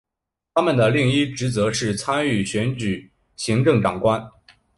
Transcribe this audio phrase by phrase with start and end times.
[0.55, 4.31] 他们的另一职责是参与选举行政长官。